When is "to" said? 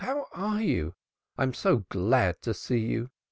2.41-2.55